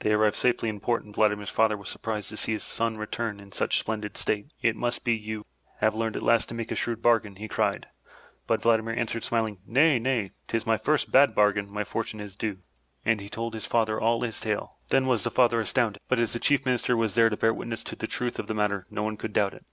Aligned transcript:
They 0.00 0.12
arrived 0.12 0.34
safely 0.34 0.68
in 0.68 0.80
port 0.80 1.04
and 1.04 1.14
Vladimir's 1.14 1.50
father 1.50 1.76
was 1.76 1.88
surprised 1.88 2.30
to 2.30 2.36
see 2.36 2.50
his 2.50 2.64
son 2.64 2.96
return 2.96 3.38
in 3.38 3.52
such 3.52 3.78
splendid 3.78 4.16
state. 4.16 4.48
"It 4.60 4.74
must 4.74 5.04
be 5.04 5.12
you 5.16 5.44
373 5.78 5.78
MY 5.78 5.78
BOOK 5.78 5.80
HOUSE 5.80 5.80
have 5.84 5.94
learned 5.94 6.16
at 6.16 6.22
last 6.34 6.48
to 6.48 6.54
make 6.56 6.72
a 6.72 6.74
shrewd 6.74 7.00
bargain!'' 7.00 7.36
he 7.36 7.46
cried, 7.46 7.86
but 8.48 8.60
Vladimir 8.60 8.92
answered 8.94 9.22
smiling, 9.22 9.58
Nay, 9.64 10.00
nay, 10.00 10.32
'tis 10.48 10.64
to 10.64 10.68
my 10.68 10.78
first 10.78 11.12
bad 11.12 11.32
bar 11.32 11.52
gain 11.52 11.70
my 11.72 11.84
fortune 11.84 12.18
is 12.18 12.34
due." 12.34 12.58
And 13.04 13.20
he 13.20 13.28
told 13.28 13.54
his 13.54 13.66
father 13.66 14.00
all 14.00 14.20
his 14.22 14.40
tale. 14.40 14.78
Then 14.88 15.06
was 15.06 15.22
the 15.22 15.30
father 15.30 15.60
astounded, 15.60 16.02
but 16.08 16.18
as 16.18 16.32
the 16.32 16.40
Chief 16.40 16.66
Minister 16.66 16.96
was 16.96 17.14
there 17.14 17.30
to 17.30 17.36
bear 17.36 17.54
witness 17.54 17.84
to 17.84 17.94
the 17.94 18.08
truth 18.08 18.40
of 18.40 18.48
the 18.48 18.54
matter, 18.54 18.84
no 18.90 19.04
one 19.04 19.16
could 19.16 19.32
doubt 19.32 19.54
it. 19.54 19.64